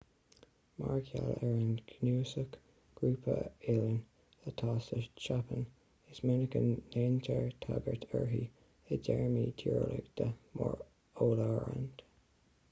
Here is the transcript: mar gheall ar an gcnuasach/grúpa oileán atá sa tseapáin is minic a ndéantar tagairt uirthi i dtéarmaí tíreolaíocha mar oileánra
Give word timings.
mar 0.77 1.01
gheall 1.07 1.27
ar 1.33 1.41
an 1.47 1.73
gcnuasach/grúpa 1.89 3.35
oileán 3.73 3.99
atá 4.53 4.73
sa 4.87 5.01
tseapáin 5.21 5.61
is 6.15 6.23
minic 6.29 6.57
a 6.61 6.63
ndéantar 6.71 7.47
tagairt 7.69 8.09
uirthi 8.21 8.41
i 8.43 8.99
dtéarmaí 9.07 9.55
tíreolaíocha 9.63 10.33
mar 10.63 10.83
oileánra 11.27 12.13